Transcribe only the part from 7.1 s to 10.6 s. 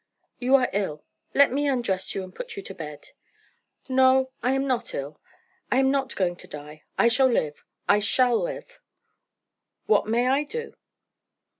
live I shall live!" "What may I